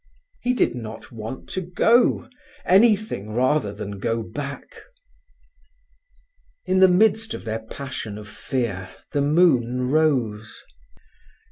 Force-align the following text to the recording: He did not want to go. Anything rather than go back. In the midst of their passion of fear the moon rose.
He 0.41 0.55
did 0.55 0.73
not 0.73 1.11
want 1.11 1.47
to 1.49 1.61
go. 1.61 2.27
Anything 2.65 3.35
rather 3.35 3.71
than 3.71 3.99
go 3.99 4.23
back. 4.23 4.81
In 6.65 6.79
the 6.79 6.87
midst 6.87 7.35
of 7.35 7.43
their 7.43 7.59
passion 7.59 8.17
of 8.17 8.27
fear 8.27 8.89
the 9.11 9.21
moon 9.21 9.91
rose. 9.91 10.59